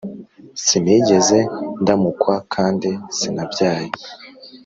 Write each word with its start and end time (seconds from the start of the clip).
“Sinigeze 0.65 1.39
ndamukwa 1.81 2.35
kandi 2.53 2.89
sinabyaye, 3.17 3.89